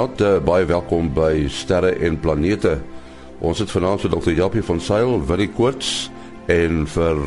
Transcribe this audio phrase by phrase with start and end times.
[0.00, 2.78] Goeienaand, uh, baie welkom by Sterre en Planete.
[3.44, 4.30] Ons het vanaand vir Dr.
[4.32, 6.08] Japie van Sail, Willie Koorts
[6.48, 7.18] en vir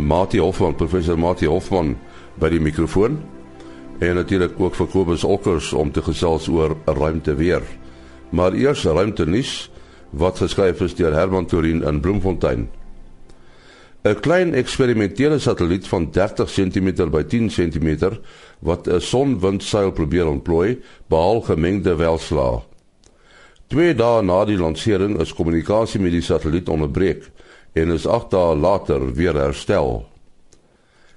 [0.00, 1.90] Mati Hofman, professor Mati Hofman
[2.40, 3.18] by die mikrofoon.
[4.00, 7.60] En natuurlik ook vir Kobus Okkers om te gesels oor ruimte weer.
[8.32, 9.68] Maar eers ruimte nuus
[10.16, 12.70] wat geskryf is deur Herman Torin in Bloemfontein.
[14.04, 18.18] 'n klein eksperimentele satelliet van 30 cm by 10 cm
[18.60, 22.60] wat 'n sonwindseil probeer ontplooi, behaal gemengde welslae.
[23.66, 27.30] Twee dae na die lansering is kommunikasie met die satelliet onderbreek
[27.72, 30.04] en is 8 dae later weer herstel.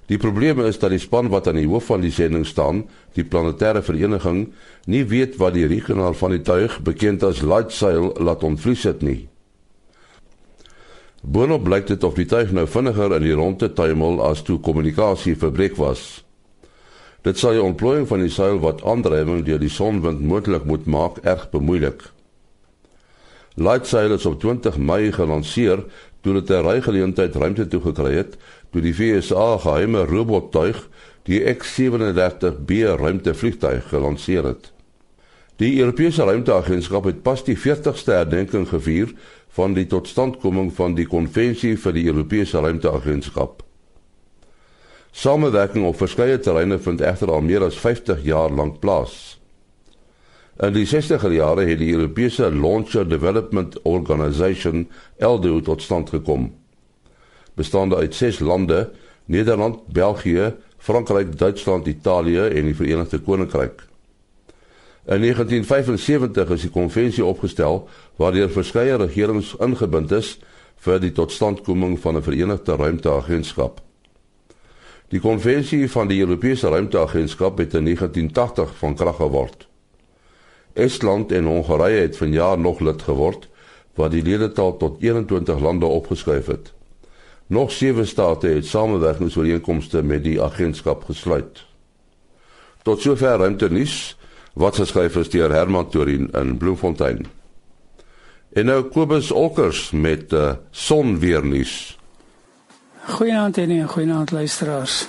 [0.06, 3.24] Die probleem is dat die span wat aan die hoof van die sending staan, die
[3.24, 4.46] planetêre vereniging,
[4.86, 9.28] nie weet wat die rekenaar van die tuig, bekend as Lightsail, laat ontvlies het nie.
[11.22, 15.34] Boonop blyk dit of die tuig nou vinniger in die ronde tuimel as toe kommunikasie
[15.36, 16.22] verbreek was.
[17.26, 21.18] Dit sal die ontplooiing van die seil wat aandrywing deur die sonwind moontlik moet maak
[21.26, 22.04] erg bemoeilik.
[23.58, 25.82] Lightsail is op 20 Mei gelanseer
[26.22, 28.38] toe dit 'n rygeleentheid ruimte toe gekry het
[28.70, 30.88] toe die VSA geheime robottuig
[31.24, 34.77] die X-37B ruimtevliegtuig gelanseer het.
[35.58, 39.10] Die Europese Ruimteagentskap het pas die 40ste herdenking gevier
[39.56, 43.64] van die totstandkoming van die konvensie vir die Europese Ruimteagentskap.
[45.10, 49.16] Samewerking op verskeie terreine vind egter al meer as 50 jaar lank plaas.
[50.62, 54.86] In die 60er jare het die Europese Launcher Development Organisation
[55.18, 56.52] ELDO tot stand gekom.
[57.58, 58.92] Bestaande uit 6 lande:
[59.26, 63.88] Nederland, België, Frankryk, Duitsland, Italië en die Verenigde Koninkryk.
[65.08, 67.86] In 1975 is die konvensie opgestel
[68.20, 70.34] waardeur verskeie regerings ingebind is
[70.84, 73.80] vir die totstandkoming van 'n verenigde ruimteagentskap.
[75.08, 79.68] Die konvensie van die Europese Ruimteagentskap het in 1980 van krag geword.
[80.72, 83.48] Estland en Hongarye het vanjaar nog lid geword
[83.94, 86.72] wat die ledetal tot 21 lande opgeskuif het.
[87.46, 91.64] Nog sewe state het samewerkingsooreenkomste met die agentskap gesluit.
[92.82, 94.17] Tot sover ruimtenuus
[94.58, 97.26] wat geskryf is deur Herman Torin in Bloemfontein.
[98.52, 101.98] En nou Kobus Olkers met uh, sonweernuus.
[103.08, 105.06] Goeienaand en goeienaand luisteraars.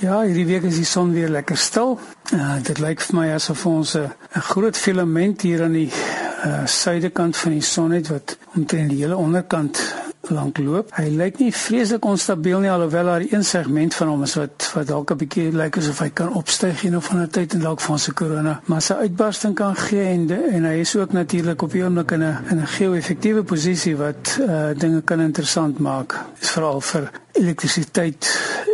[0.00, 1.98] Ja, hierdie week is die son weer lekker stil.
[2.32, 4.12] Uh, dit lyk vir my asof ons 'n
[4.52, 9.16] groot filament hier aan die uh, suidekant van die son het wat omtrent die hele
[9.16, 9.82] onderkant
[10.30, 10.90] lank loop.
[10.96, 14.86] Hy lyk nie vreeslik onstabiel nie alhoewel daar een segment van hom is wat wat
[14.88, 17.80] dalk 'n bietjie lyk asof hy kan opstyg en of van 'n tyd en dalk
[17.80, 21.62] van sy korona, maar sy uitbarsting kan gee en de, en hy is ook natuurlik
[21.62, 26.14] op 'n oomblik in 'n in 'n geo-effektiewe posisie wat uh dinge kan interessant maak.
[26.40, 28.28] Dis veral vir elektrisiteit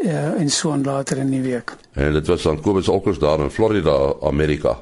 [0.05, 1.77] uh en so en later in die week.
[1.93, 4.77] En dit was dan Kobus Olkers daar in Florida, Amerika.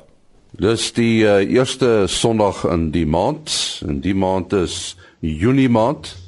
[0.51, 3.81] Dis die uh, eerste Sondag in die maand.
[3.87, 6.24] En die maand is Junie maand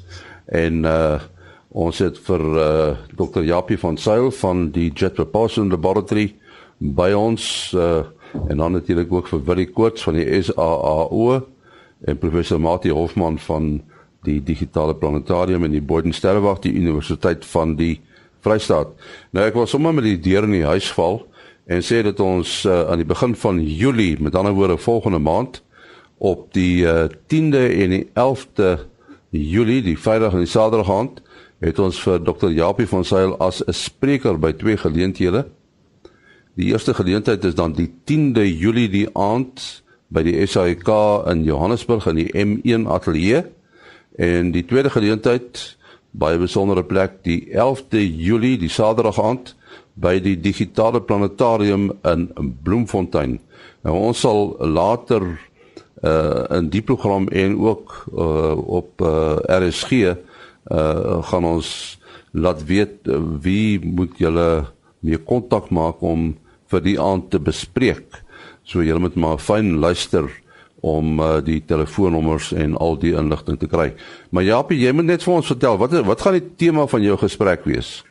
[0.47, 1.19] en uh
[1.77, 3.43] ons het vir uh Dr.
[3.43, 6.31] Japie van Sail van die Jet Propulsion Laboratory
[6.79, 8.05] by ons uh
[8.47, 11.41] en dan natuurlik ook vir Willie Koorts van die SAAO
[12.07, 13.81] en professor Mati Hofman van
[14.23, 17.99] die digitale planetarium in die Boden Sterrewag die Universiteit van die
[18.45, 18.93] Vrystaat.
[19.31, 21.23] Nou ek wil sommer met die deur in die huis val
[21.67, 25.61] en sê dat ons uh, aan die begin van Julie, met ander woorde volgende maand
[26.17, 28.77] op die uh, 10de en die 11de
[29.29, 31.21] Julie, die Vrydag en die Saterdag aand,
[31.59, 32.51] het ons vir Dr.
[32.53, 35.47] Japie van Sail as 'n spreker by twee geleenthede.
[36.55, 40.87] Die eerste geleentheid is dan die 10de Julie die aand by die SAIK
[41.31, 43.43] in Johannesburg in die M1 ateljee
[44.17, 45.77] en die tweede geleentheid
[46.13, 49.55] 'n besondere plek die 11de Julie die Saterdag aand
[49.93, 52.29] by die digitale planetarium in
[52.63, 53.39] Bloemfontein.
[53.83, 55.21] Nou ons sal later
[56.03, 61.97] uh in die program en ook uh op uh RSG uh gaan ons
[62.31, 64.65] laat weet uh, wie moet julle
[64.99, 66.35] mee kontak maak om
[66.71, 68.21] vir die aand te bespreek.
[68.67, 70.27] So julle moet maar fyn luister
[70.85, 73.93] om uh, die telefoonnommers en al die inligting te kry.
[74.29, 77.17] Maar Japie, jy moet net vir ons vertel wat wat gaan die tema van jou
[77.23, 78.03] gesprek wees?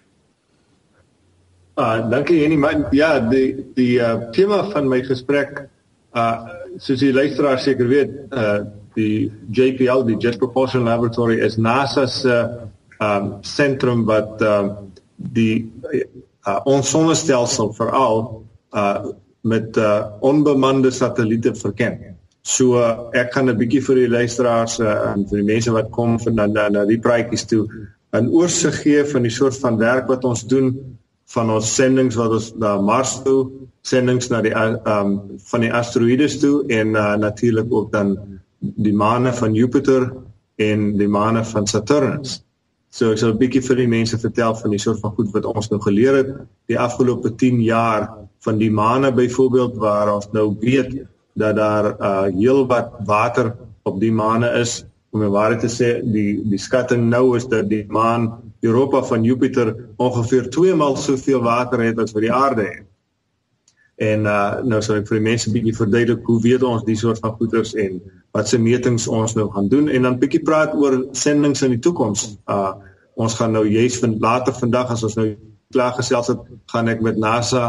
[1.77, 2.59] Ah, uh, dankie Jenny.
[2.97, 5.67] Ja, die die uh, tema van my gesprek
[6.17, 8.65] uh soos die luisteraar seker weet, uh
[8.97, 12.37] die JPL, die Jet Propulsion Laboratory is NASA se
[13.01, 15.67] um sentrum wat um die
[16.47, 18.23] uh, ons sonnestelsel veral
[18.73, 19.13] uh
[19.47, 22.17] met uh onbemande satelliete verken.
[22.47, 25.91] So uh, ek gaan 'n bietjie vir die luisteraars uh, en vir die mense wat
[25.91, 27.67] kom na na, na die praatjies toe
[28.15, 30.96] 'n oorsig gee van die soort van werk wat ons doen
[31.35, 33.51] van ons sendinge wat ons na Mars toe,
[33.87, 35.17] sendinge na die ehm um,
[35.51, 38.17] van die asteroïdes toe en uh, natuurlik ook dan
[38.61, 40.13] die maane van Jupiter
[40.63, 42.41] en die maane van Saturnus.
[42.91, 45.45] So ek sal 'n bietjie vir die mense vertel van die soort van goed wat
[45.45, 46.31] ons nou geleer het
[46.71, 48.09] die afgelope 10 jaar
[48.47, 51.03] van die maane byvoorbeeld waar ons nou weet
[51.35, 56.59] dat daar uh heelwat water op die maane is om waarheid te sê die die
[56.59, 61.99] skatting nou is dat die maan Europa van Jupiter ongeveer 2 maal soveel water het
[61.99, 62.85] as wat die aarde het.
[63.97, 67.21] En uh nou sal ek vir die mense bietjie verduidelik hoe weet ons die soort
[67.25, 68.01] van goeders en
[68.37, 71.85] wat se metings ons nou gaan doen en dan bietjie praat oor sendinge in die
[71.89, 72.37] toekoms.
[72.49, 72.75] Uh
[73.17, 75.31] ons gaan nou juis vind later vandag as ons nou
[75.73, 77.63] klaar gesels het, gaan ek met NASA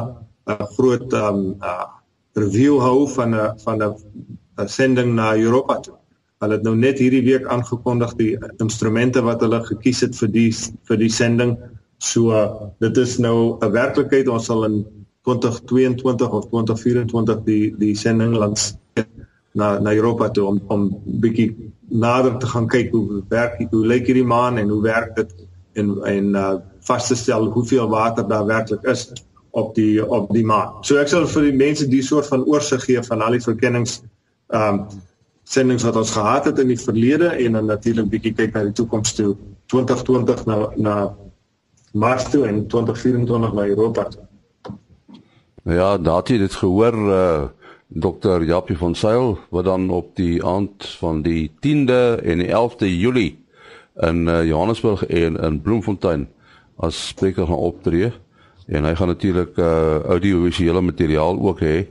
[0.47, 1.87] 'n groot um uh
[2.35, 5.95] review hou van 'n van 'n sending na Europa toe.
[6.43, 8.31] Hulle het nou net hierdie week aangekondig die
[8.61, 10.49] instrumente wat hulle gekies het vir die
[10.89, 11.55] vir die sending.
[11.97, 14.29] So uh, dit is nou 'n werklikheid.
[14.29, 14.85] Ons sal in
[15.25, 18.75] 2022 of 2024 die die sending langs
[19.53, 20.87] na na Europa toe om om
[21.23, 21.49] bietjie
[21.89, 25.33] nader te gaan kyk hoe werk hoe lyk hierdie maan en hoe werk dit
[25.73, 26.55] en en uh,
[26.87, 29.09] vas te stel hoeveel water daar werklik is
[29.51, 30.77] op die op die maan.
[30.81, 34.01] So ek sal vir die mense die soort van oorsig gee van al die verkennings
[34.53, 35.05] ehm um,
[35.47, 38.75] sendinge wat ons gehad het in die verlede en dan natuurlik bietjie kyk na die
[38.75, 39.35] toekoms toe
[39.71, 40.95] 2020 na na
[41.97, 44.03] Mars toe en 2024 na Europa.
[44.11, 44.25] Toe.
[45.63, 47.45] Ja, daardie het dit gehoor uh
[47.87, 48.43] Dr.
[48.43, 53.39] Japie van Sail wat dan op die aand van die 10de en die 11de Julie
[53.95, 56.27] in uh, Johannesburg en in Bloemfontein
[56.75, 58.11] as spreker gaan optree
[58.67, 61.87] en hy gaan natuurlik uh, audiovisuele materiaal ook hê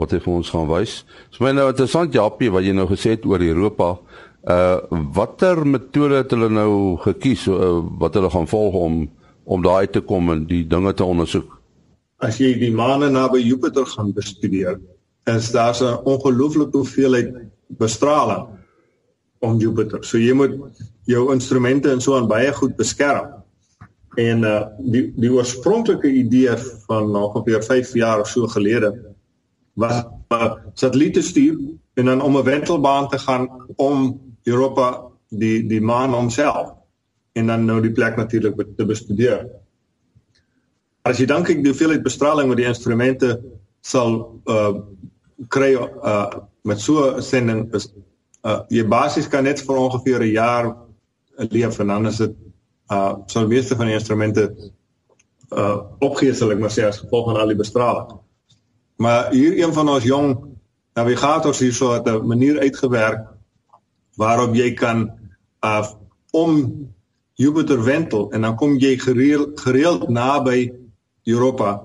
[0.00, 1.00] wat hy vir ons gaan wys.
[1.32, 3.96] So my nou interessant Japie wat jy nou gesê het oor Europa.
[4.46, 4.78] Uh
[5.16, 9.06] watter metode het hulle nou gekies uh, wat hulle gaan volg om
[9.46, 11.52] om daai te kom en die dinge te ondersoek?
[12.22, 14.80] As jy die maane naby Jupiter gaan bestudeer,
[15.30, 17.34] is daar 'n ongelooflike hoeveelheid
[17.78, 18.46] bestraling
[19.38, 20.04] om Jupiter.
[20.04, 20.54] So jy moet
[21.04, 23.42] jou instrumente en so aan baie goed beskerm.
[24.16, 26.56] En uh die die oorspronklike idee
[26.86, 29.15] van ongeveer 5 jaar of so gelede
[29.76, 31.56] was 'n uh, satelliete stuur
[31.94, 36.72] en dan om 'n wentelbaan te gaan om Europa die die maan homself
[37.32, 39.46] en dan nou die plek natuurlik te bestudeer.
[41.02, 43.40] As jy dan kyk die hoeveelheid bestraling wat die instrumente
[43.80, 44.74] sal uh
[45.48, 46.32] kry uh
[46.62, 47.92] met so 'n sending is
[48.44, 50.76] uh jy basies kan net vir ongeveer 'n jaar
[51.36, 52.34] leef en dan is dit
[52.90, 54.72] uh so die meeste van die instrumente
[55.52, 58.25] uh opgee sal ek maar sê as gevolg van al die bestraling.
[58.96, 60.36] Maar hier een van ons jong
[60.96, 63.28] navigators hierso het 'n manier uitgewerk
[64.16, 65.10] waarop jy kan
[65.60, 65.86] uh
[66.30, 66.88] om
[67.32, 70.72] Jupiter wentel en dan kom jy gereeld gereeld naby
[71.24, 71.82] Europa.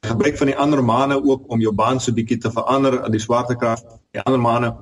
[0.00, 3.20] Gebruik van die ander maane ook om jou baan so bietjie te verander aan die
[3.20, 3.80] swaartekrag
[4.10, 4.76] die ander maane.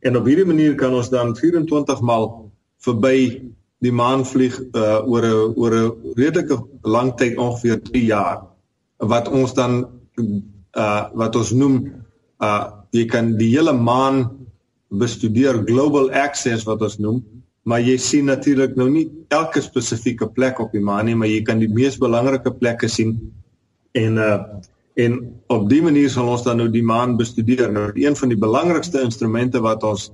[0.00, 5.24] En op hierdie manier kan ons dan 24 maal verby die maan vlieg uh, oor
[5.24, 8.42] 'n oor 'n redelike lang tyd ongeveer 3 jaar
[8.96, 9.86] wat ons dan
[10.76, 11.80] uh wat ons noem
[12.40, 14.24] uh jy kan die hele maan
[14.88, 17.22] bestudeer global access wat ons noem
[17.68, 21.42] maar jy sien natuurlik nou nie elke spesifieke plek op die maan nie maar jy
[21.44, 23.18] kan die mees belangrike plekke sien
[23.94, 24.38] en uh
[24.98, 27.70] en op die manier sal ons dan nou die maan bestudeer.
[27.70, 30.08] Nou een van die belangrikste instrumente wat ons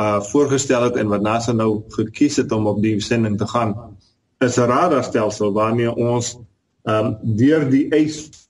[0.00, 3.74] uh voorgestel het en wat NASA nou gekies het om op die sending te gaan
[4.42, 6.38] is 'n radarstelsel waarmee ons
[6.82, 8.43] um deur die ys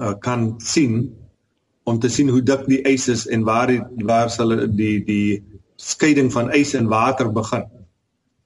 [0.00, 1.16] uh kan sien
[1.84, 5.42] om te sien hoe dik die ys is en waar die waar sal die die
[5.76, 7.64] skeiding van ys en water begin.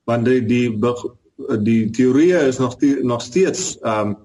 [0.05, 0.67] Want die die
[1.67, 4.17] die teorie is nog die, nog steeds um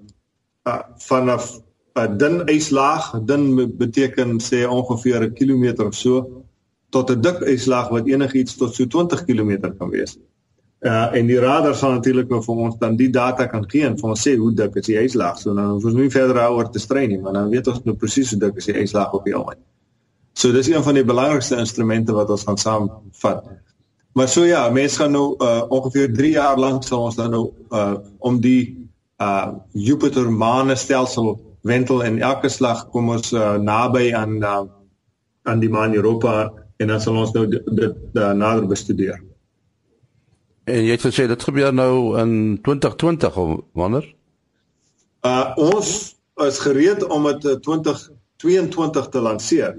[0.68, 1.60] uh, vanaf
[1.98, 6.44] 'n dun yslaag, dun beteken sê ongeveer 'n kilometer of so
[6.90, 10.18] tot 'n dik yslaag wat enigiets tot so 20 km kan wees.
[10.80, 13.98] Uh en die radar sal natuurlik nou vir ons dan die data kan gee en
[14.00, 15.36] vir ons sê hoe dik is die yslaag.
[15.38, 17.96] So nou hoef ons nie verder daaroor te strei nie, maar dan weet ons nou
[18.00, 19.60] presies hoe dik is die yslaag op die oomblik.
[20.32, 23.44] So dis een van die belangrikste instrumente wat ons gaan saamvat.
[24.16, 27.50] Maar so ja, mense gaan nou uh ongeveer 3 jaar lank sal ons dan nou
[27.70, 28.88] uh om die
[29.20, 34.62] uh Jupiter maane stelsel wentel en elke slag kom ons uh, naby aan uh,
[35.42, 39.20] aan die maan Europa en dan sal ons nou dit, dit uh, nader bestudeer.
[40.70, 44.06] En jy het gesê dit gebeur nou in 2020 of wanneer?
[45.26, 45.90] Uh ons
[46.46, 49.74] is gereed om dit 2022 te lanseer.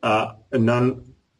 [0.00, 0.92] Uh en dan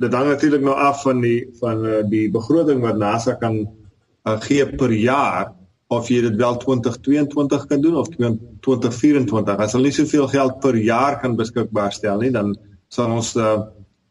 [0.03, 4.41] dit hang natuurlik nou af van die van uh, die begroting wat NASA kan uh,
[4.43, 5.53] gee per jaar
[5.95, 9.57] of jy dit wel 2022 kan doen of 2024.
[9.57, 12.57] As hulle nie soveel geld per jaar kan beskikbaar stel nie, dan
[12.89, 13.61] sal ons uh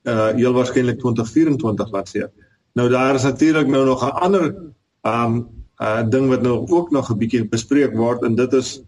[0.04, 2.32] uh heel waarskynlik 2024 laat sien.
[2.74, 4.56] Nou daar is natuurlik nou nog 'n ander
[5.02, 8.82] um uh ding wat nou ook nog 'n bietjie bespreek word en dit is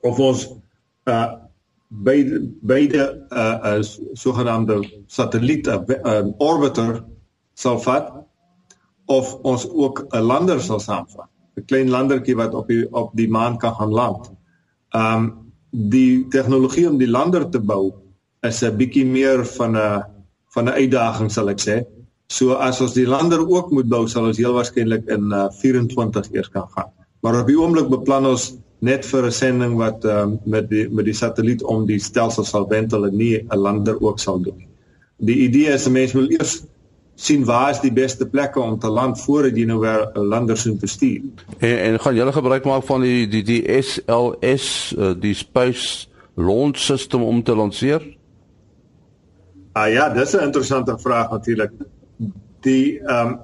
[0.00, 0.48] of ons
[1.04, 1.32] uh
[1.88, 7.04] beide beide uh, uh sogenaamde satelliete uh, orbiter
[7.54, 8.12] sal vat
[9.06, 13.28] of ons ook 'n lander sal saamvat 'n klein landertjie wat op die op die
[13.28, 14.30] maan kan gaan land.
[14.96, 17.92] Um die tegnologie om die lander te bou
[18.40, 20.04] is 'n bietjie meer van 'n
[20.54, 21.76] van 'n uitdaging sal ek sê.
[22.32, 26.32] So as ons die lander ook moet bou, sal ons heel waarskynlik in uh, 24
[26.32, 26.90] eers kan gaan.
[27.22, 31.04] Maar op die oomblik beplan ons net vir 'n sending wat um, met die met
[31.04, 34.64] die satelliet om die stelsel sal wentel en nie 'n lander ook sal doen.
[35.18, 36.64] Die idee is 'n mens wil eers
[37.14, 40.56] sien waar is die beste plekke om te land voordat jy nou weer 'n lander
[40.56, 41.22] sien bestuur.
[41.58, 46.78] En en gaan julle gebruik maak van die die die SLS uh, die Space Launch
[46.78, 48.02] System om te lanseer?
[49.72, 51.70] Ah ja, dis 'n interessante vraag natuurlik.
[52.66, 53.38] Die ehm um,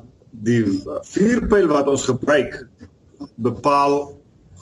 [0.44, 0.62] die
[1.08, 2.60] vuurpyl wat ons gebruik
[3.42, 3.94] bepaal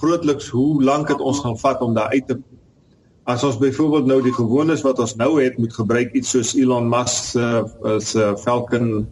[0.00, 2.38] grootliks hoe lank dit ons gaan vat om daar uit te
[3.26, 6.86] As ons byvoorbeeld nou die gewoontes wat ons nou het moet gebruik iets soos Elon
[6.86, 9.08] Musk se uh, se uh, Falcon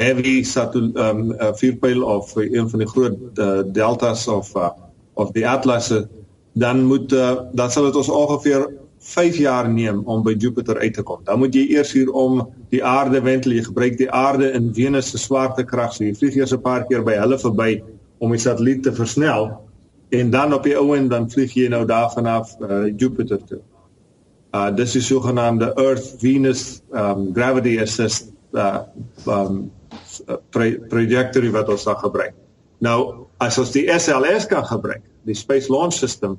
[0.00, 4.70] Heavy satelliet um, uh, vuurpyl of uh, een van die groot uh, deltas of uh,
[5.20, 5.90] of die Atlas
[6.56, 8.64] dan moet uh, dan sal dit ons ongeveer
[8.98, 11.20] 5 jaar neem om by Jupiter uit te kom.
[11.24, 15.10] Dan moet jy eers hier om die aarde wentel, jy gebruik die aarde in Venus
[15.10, 17.82] se swaartekrag, so jy vlieg eers 'n paar keer by hulle verby
[18.18, 19.50] om die satelliet te versnel
[20.08, 23.60] en dan op die ou en dan vlieg jy nou daar vanaf uh, Jupiter toe.
[24.56, 28.80] Uh dis is sogenaamde Earth Venus um gravity assist uh
[29.26, 29.70] um
[30.88, 32.34] trajectory wat ons dan gebruik.
[32.80, 36.38] Nou as ons die SLS kan gebruik, die Space Launch System,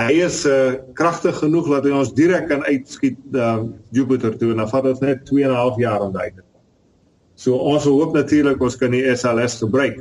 [0.00, 4.62] hy is uh kragtig genoeg dat hy ons direk kan uitskiet uh Jupiter toe en
[4.62, 6.42] dan vat dit net 2 en 'n half jaar om daai te.
[7.34, 10.00] So ons hoop natuurlik ons kan die SLS gebruik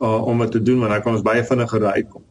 [0.00, 2.22] uh, om dit te doen want dan kan ons baie vinniger uitkom.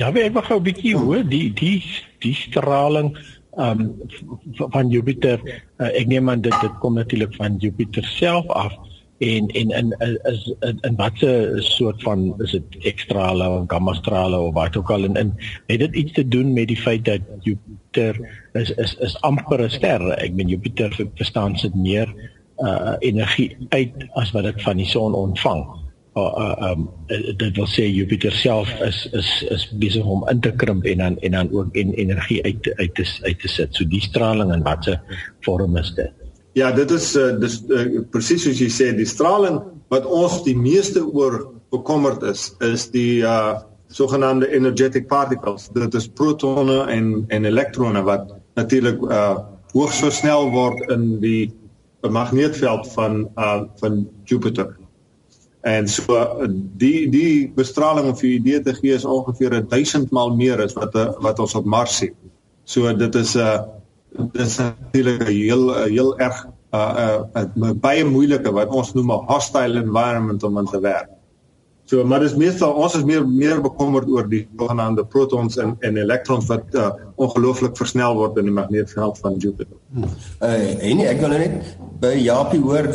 [0.00, 1.82] Ja, ek wil gou 'n bietjie hoor die die
[2.18, 3.14] die straling
[3.54, 3.94] um
[4.74, 5.38] van Jupiter.
[5.78, 8.74] Uh, ek neem aan dit dit kom natuurlik van Jupiter self af
[9.18, 14.54] en en in is in watter soort van is dit ekstrale of gamma strale of
[14.54, 15.34] wat ook al en in
[15.66, 18.18] het dit iets te doen met die feit dat Jupiter
[18.52, 20.10] is is is amper 'n ster.
[20.10, 22.14] Ek meen Jupiter verstaan sit meer
[22.58, 25.66] uh energie uit as wat dit van die son ontvang
[26.16, 26.88] uh, uh um
[27.36, 31.18] dit wil sê Jupiter self is is is besig om in te krimp en dan
[31.18, 33.74] en dan ook en energie uit uit te uit te sit.
[33.74, 35.00] So die straling in watter
[35.40, 36.23] vorm is dit?
[36.54, 39.58] Ja, dit is uh, dis uh, presies soos jy sê, die straling
[39.90, 41.40] wat ons die meeste oor
[41.74, 43.62] bekommerd is, is die uh
[43.94, 45.68] sogenaamde energetic particles.
[45.74, 49.36] Dit is protone en en elektrone wat natuurlik uh
[49.74, 51.52] hoogs versnel word in die
[52.02, 54.72] magneetveld van uh van Jupiter.
[55.62, 56.18] En so
[56.80, 60.94] die die bestraling vir u idee te gee is ongeveer 1000 maal meer as wat
[61.22, 62.14] wat ons op Mars sien.
[62.64, 63.62] So dit is 'n uh,
[64.14, 69.26] dit is natuurlik 'n heel heel erg uh, uh, baie moeilike wat ons noem 'n
[69.26, 71.10] hostile environment om in te werk.
[71.84, 75.96] So maar dis meestal ons is meer meer bekommerd oor die sogenaamde protons en en
[75.96, 79.76] elektrons wat uh, ongelooflik versnel word in die magneetveld van Jupiter.
[80.40, 82.88] Uh, en ek wil net by Japie hoor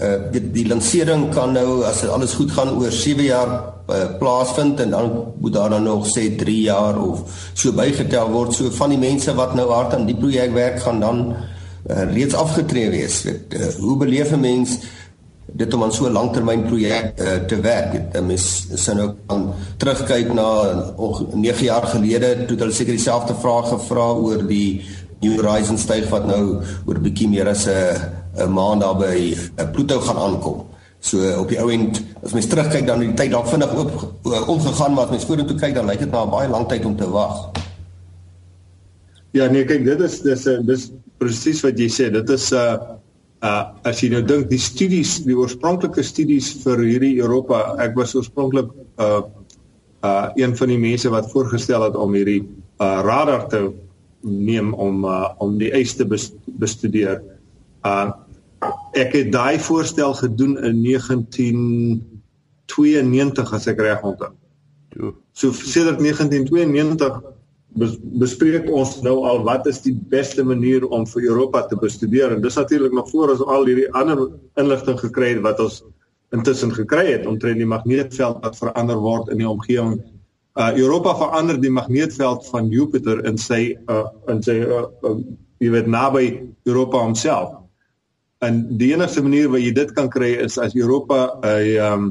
[0.00, 3.50] uh die, die lansering kan nou as alles goed gaan oor 7 jaar
[3.92, 7.22] uh, plaasvind en dan moet daar dan nog sê 3 jaar of
[7.52, 8.54] so bygetel word.
[8.54, 12.34] So van die mense wat nou hard aan die projek werk gaan dan uh, reeds
[12.34, 13.54] afgetree wees weet.
[13.54, 14.78] Uh, hoe beleef 'n mens
[15.52, 18.12] dit om aan so 'n langtermyn projek uh, te werk?
[18.12, 20.48] Dit mens sin ook aan terugkyk na
[21.34, 24.82] 9 jaar gelede toe hulle seker dieselfde vraag gevra oor die
[25.20, 29.36] New Horizons styg wat nou oor 'n bietjie meer as 'n 'n maand daar by
[29.56, 30.71] 'n Pluto gaan aankom.
[31.02, 33.90] So op die ou end as mens terugkyk dan die tyd dalk vinnig oop
[34.30, 36.86] eh, omgegaan maar as mens vorentoe kyk dan lyk dit na 'n baie lang tyd
[36.86, 37.50] om te wag.
[39.34, 42.56] Ja nee kyk dit is dis eh, dis presies wat jy sê dit is 'n
[42.56, 42.78] uh,
[43.42, 48.14] uh as jy nou dink die studies die oorspronklike studies vir hierdie Europa ek was
[48.14, 49.22] oorspronklik uh
[50.06, 52.46] uh een van die mense wat voorgestel het om hierdie
[52.78, 53.72] uh radar te
[54.22, 57.22] neem om uh om die ys te bestudeer.
[57.82, 58.12] Uh
[58.92, 64.32] ek het daai voorstel gedoen in 1992 as ek reg onthou.
[65.32, 67.22] So sedert 1992
[68.20, 72.42] bespreek ons nou al wat is die beste manier om vir Europa te bestudeer en
[72.44, 74.18] dis natuurlik nog voor ons al hierdie ander
[74.60, 75.80] inligting gekry het wat ons
[76.36, 80.02] intussen gekry het omtrent die magneetveld wat verander word in die omgewing.
[80.60, 85.16] Uh Europa verander die magneetveld van Jupiter in sy uh in sy uh, uh
[85.62, 86.26] jy weet naby
[86.68, 87.61] Europa homself.
[88.42, 92.04] En die enigste manier wat jy dit kan kry is as Europa 'n um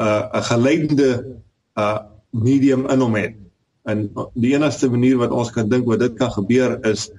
[0.00, 1.10] 'n 'n geleidende
[1.76, 1.98] uh
[2.30, 3.34] medium in hom het.
[3.84, 7.10] En die enigste manier wat ons kan dink wat dit kan gebeur is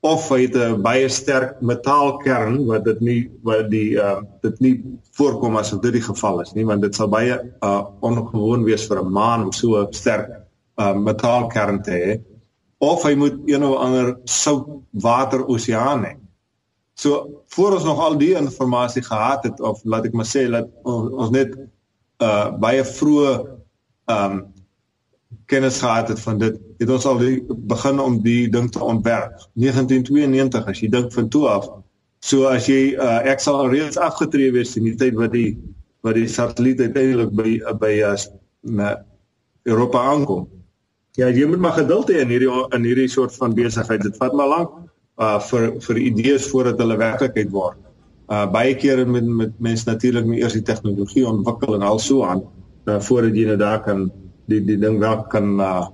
[0.00, 4.74] of hy het 'n baie sterk metaalkern wat dit nie wat die uh dit nie
[5.12, 9.00] voorkom as dit die geval is nie want dit sal baie uh ongewoon wees vir
[9.00, 10.28] 'n maan om so 'n sterk
[10.76, 12.20] uh metaalkern te hê
[12.78, 16.16] of hy moet een of ander sout water oseaan hê.
[17.00, 20.68] So voor ons nog al die inligting gehad het of laat ek maar sê dat
[20.84, 21.54] ons, ons net
[22.20, 23.30] uh baie vroeë
[24.12, 24.42] um
[25.48, 27.22] kennis gehad het van dit, het ons al
[27.72, 29.32] begin om die ding te ontwerp.
[29.56, 31.70] 1992 as jy dink van toe af.
[32.20, 35.56] So as jy uh, ek sal reeds afgetree wees in die tyd wat die
[36.04, 38.92] wat die satelliet uiteindelik by by uh,
[39.64, 40.44] Europa aankom.
[41.16, 44.04] Ja, jy moet maar geduld hê in hierdie in hierdie soort van besigheid.
[44.04, 44.89] Dit vat maar lank
[45.20, 47.76] uh vir vir idees voordat hulle werklikheid word.
[48.30, 52.24] Uh baie kere met met mense natuurlik nie eers die tegnologie ontwikkel en al so
[52.24, 52.42] aan
[52.88, 54.08] uh, voordat jy nou daar kan
[54.50, 55.86] die die ding wel kan uh,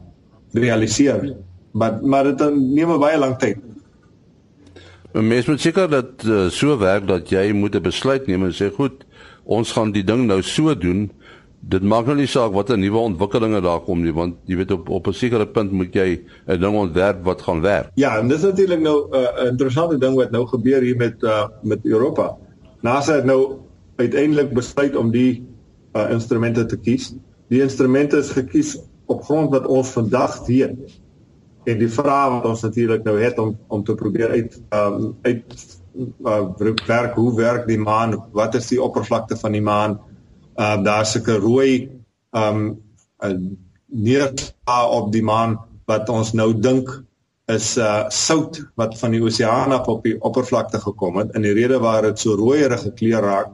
[0.52, 1.34] realiseer.
[1.72, 3.58] Maar maar dit neem baie lank tyd.
[5.12, 8.70] Mens moet seker dat uh, so werk dat jy moet 'n besluit neem en sê
[8.72, 9.04] goed,
[9.44, 11.10] ons gaan die ding nou so doen.
[11.60, 14.88] Dit maak nou nie saak watter nuwe ontwikkelinge daar kom nie, want jy weet op
[14.88, 17.90] op 'n sekere punt moet jy 'n ding ontwerp wat gaan werk.
[17.94, 21.48] Ja, en dis natuurlik nou 'n uh, interessante ding wat nou gebeur hier met uh,
[21.62, 22.36] met Europa.
[22.80, 23.58] NASA het nou
[23.96, 25.46] uiteindelik besluit om die
[25.94, 27.14] uh, instrumente te kies
[27.52, 30.96] die instrumente is gekies op grond wat ons vandag weet.
[31.66, 35.56] En die vraag wat ons natuurlik nou het om om te probeer uit um, uit
[36.22, 38.16] uh, werk hoe werk die maan?
[38.32, 39.98] Wat is die oppervlakte van die maan?
[40.56, 41.90] Uh daar's 'n rooi
[42.32, 42.82] um
[43.86, 46.88] neerslag op die maan wat ons nou dink
[47.46, 51.30] is uh sout wat van die oseaan af op die oppervlakte gekom het.
[51.34, 53.52] En die rede waar dit so rooierige kleur raak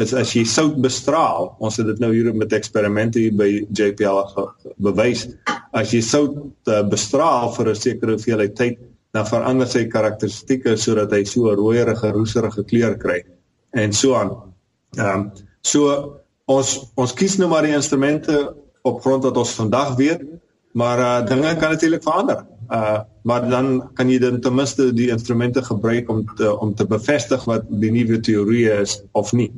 [0.00, 4.22] is as jy sout bestraal, ons het dit nou hier met eksperimente hier by JPL
[4.80, 5.26] bewys,
[5.76, 6.38] as jy sout
[6.72, 8.78] uh, bestraal vir 'n sekere hoeveelheid tyd,
[9.12, 13.22] dan verander sy karakteristikke sodat hy so 'n rooierige, roeserige kleur kry
[13.72, 14.32] en so aan.
[14.96, 15.30] Ehm um,
[15.62, 16.16] so
[16.50, 18.40] ons ons kies nou maar die instrumente
[18.86, 20.22] op grond wat ons vandag weet,
[20.72, 22.44] maar uh, dinge kan natuurlik verander.
[22.70, 26.86] Uh maar dan kan jy dan ten minste die instrumente gebruik om te om te
[26.88, 29.50] bevestig wat die nuwe teorie is of nie.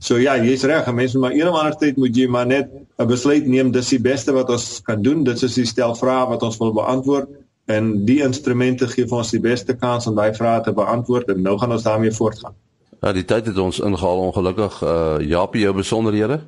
[0.00, 3.06] So ja, jy's reg, mense maar een of ander tyd moet jy maar net 'n
[3.06, 5.24] besluit neem, dis die beste wat ons kan doen.
[5.24, 7.28] Dit is die stel vrae wat ons wil beantwoord
[7.66, 11.42] en die instrumente gee vir ons die beste kans om daai vrae te beantwoord en
[11.42, 12.54] nou gaan ons daarmee voortgaan.
[13.00, 14.82] Ja, die tyd het ons ingehaal ongelukkig.
[14.82, 16.40] Uh Japie, jou besonderhede?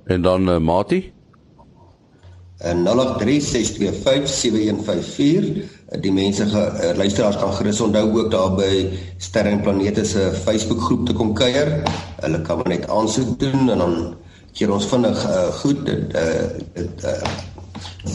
[0.06, 1.12] En dan uh, Mati
[2.58, 2.66] 0836257154
[6.02, 10.32] die mense ge, uh, luisteraars kan gerus onthou ook daar by Sterre en Planete se
[10.44, 11.84] Facebook groep te kom kuier.
[12.22, 14.16] Hulle kan net aansoek doen en dan
[14.58, 16.16] keer ons vinnig uh, goed dit
[16.74, 17.12] dit uh,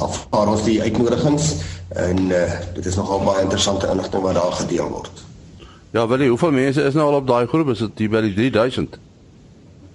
[0.03, 1.55] afvaar ons die uitnodigings
[1.95, 5.25] en uh, dit is nogal baie interessante inligting wat daar gedeel word.
[5.93, 7.69] Ja, wel, hoeveel mense is nou al op daai groep?
[7.75, 8.99] Is dit by die 3000?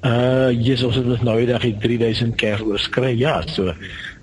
[0.05, 3.15] Uh, Jesus, ons het nou eendag die 3000 keer oorskry.
[3.17, 3.73] Ja, so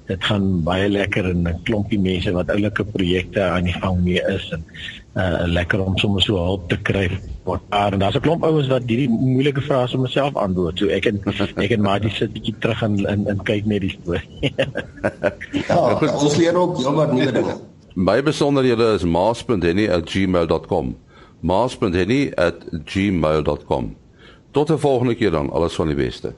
[0.06, 4.22] dit gaan baie lekker en 'n klompie mense wat oulike projekte aan die gang mee
[4.28, 4.64] is en
[5.16, 7.10] uh lekker om sommer so hulp te kry
[7.44, 10.78] wat daar en daar's 'n klomp ouens wat hierdie moeilike vrae sommer self antwoord.
[10.78, 11.20] So ek en
[11.56, 14.54] ek en Matie sit bietjie terug en in in kyk net die storie.
[15.68, 17.54] ja, ons leer ook heelwat nuwe dinge.
[17.94, 20.96] My besonderhede is maas.henny@gmail.com.
[21.40, 23.96] maas.henny@gmail.com.
[24.50, 26.34] Tot 'n volgende keer dan, alles van die beste.